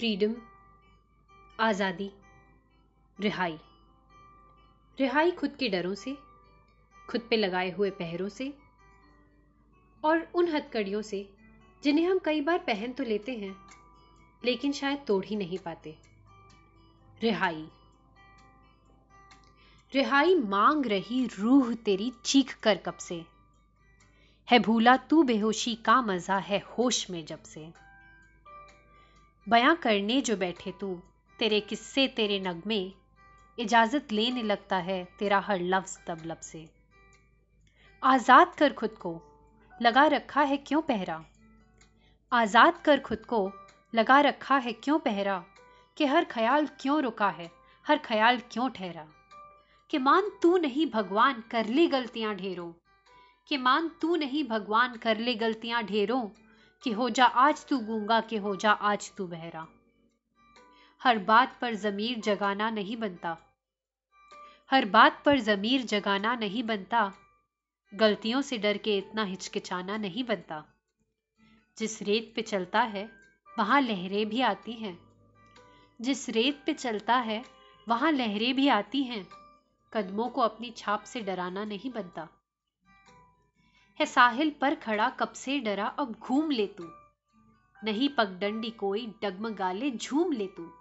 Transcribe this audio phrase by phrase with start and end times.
[0.00, 0.34] Freedom,
[1.60, 2.10] आज़ादी,
[3.20, 3.58] रिहाई।
[4.98, 6.16] रिहाई खुद के डरों से,
[7.10, 8.54] खुद पे लगाए हुए पहरों से
[10.04, 11.30] और उन हथकड़ियों से
[11.82, 13.56] जिन्हें हम कई बार पहन तो लेते हैं,
[14.44, 15.96] लेकिन शायद तोड़ ही नहीं पाते।
[17.22, 17.68] रिहाई।
[19.94, 23.24] रिहाई मांग रही रूह तेरी चीख कर कब से?
[24.50, 27.89] है भूला तू बेहोशी का मज़ा, है होश में जब से?
[29.50, 31.00] बयां करने जो बैठे तू,
[31.38, 32.92] तेरे किस्से तेरे नगमे,
[33.58, 36.68] इजाज़त लेने लगता है तेरा हर लफ्ज तब लब से।
[38.04, 39.20] आज़ाद कर खुद को,
[39.82, 41.24] लगा रखा है क्यों पहरा?
[42.32, 43.52] आज़ाद कर खुद को,
[43.94, 45.44] लगा रखा है क्यों पहरा?
[45.96, 47.50] कि हर ख्याल क्यों रुका है,
[47.86, 49.06] हर ख्याल क्यों ठहरा?
[49.90, 52.72] कि मान तू नहीं भगवान कर ले गलतियाँ ढेरों,
[53.48, 56.28] कि मान तू नहीं भगवान कर ले गलतियाँ ढेरों
[56.82, 59.66] कि हो जा आज तू गूँगा, कि हो जा आज तू बहरा।
[61.02, 63.38] हर बात पर जमीर जगाना नहीं बनता।
[64.70, 67.12] हर बात पर जमीर जगाना नहीं बनता।
[67.94, 70.64] गलतियों से डर के इतना हिचकिचाना नहीं बनता।
[71.78, 73.10] जिस रेत पे चलता है,
[73.58, 74.98] वहाँ लहरें भी आती हैं।
[76.00, 77.44] जिस रेत पे चलता है,
[77.88, 79.28] वहाँ लहरें भी आती हैं।
[79.92, 82.28] कदमों को अपनी छाप से डराना नहीं बनता।
[84.00, 86.84] है साहिल पर खड़ा कब से डरा, अब घूम ले तू।
[87.84, 90.72] नहीं पगडंडी कोई डगमगा ले झूम ले तू।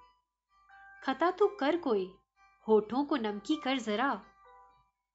[1.03, 2.13] खता तू कर कोई,
[2.67, 4.21] होठों को नमकी कर जरा।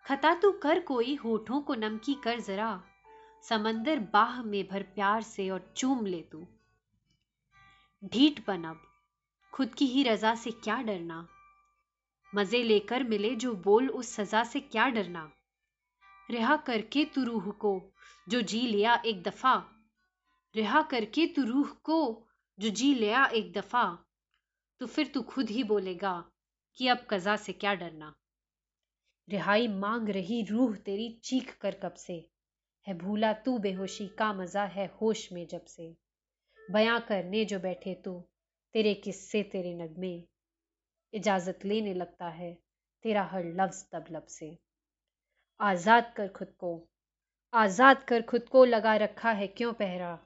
[0.07, 2.83] खता तू कर कोई, होठों को नमकी कर जरा।
[3.43, 6.47] समंदर बाह में भर प्यार से और चूम ले तू।
[8.05, 8.81] ढीठ बन अब,
[9.53, 11.29] खुद की ही रजा से क्या डरना?
[12.35, 15.31] मज़े लेकर मिले जो बोल, उस सजा से क्या डरना?
[16.31, 17.93] रिहा करके तू रूह को,
[18.29, 19.65] जो जी लिया एक दफ़ा।
[20.57, 22.27] रिहा करके तू रूह को,
[22.59, 24.05] जो जी लिया एक दफ़ा।
[24.81, 26.31] तो फिर तू खुद ही बोलेगा
[26.77, 28.15] कि अब कजा से क्या डरना।
[29.29, 32.31] रिहाई मांग रही रूह तेरी चीख कर कब से?
[32.89, 35.97] है भूला तू बेहोशी का मज़ा है होश में जब से।
[36.71, 38.25] बयां करने जो बैठे तू,
[38.73, 40.25] तेरे किस्से तेरे नगमे।
[41.15, 42.59] इजाज़त लेने लगता है
[43.03, 44.59] तेरा हर लफ्ज तब लब से।
[45.61, 46.89] आज़ाद कर खुद को।
[47.55, 50.19] आज़ाद कर खुद को लगा रखा है क्यों पहरा?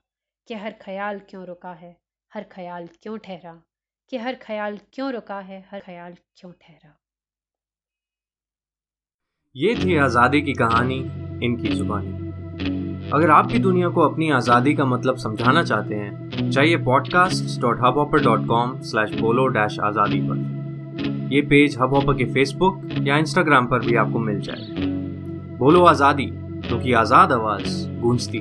[0.49, 1.97] कि हर ख्याल क्यों रुका है?
[2.35, 3.63] हर ख्याल क्यों ठहरा?
[4.11, 5.69] कि हर ख्याल क्यों रुका है?
[5.71, 6.99] हर ख्याल क्यों ठहरा?
[9.57, 10.99] ये थी आज़ादी की कहानी,
[11.47, 16.77] इनकी जुबानी। अगर आप भी दुनिया को अपनी आज़ादी का मतलब समझाना चाहते हैं, चाहिए
[16.77, 22.25] podcast dot hubhopper dot com slash Bolo dash Azadi पर। यह पेज हब ऑपर के
[22.25, 24.98] फेसबुक या इंस्टाग्राम पर भी आपको मिल जाएगा।
[25.59, 26.27] बोलो आज़ादी
[26.67, 28.39] क्योंकि आज़ाद आवाज़ गूंजती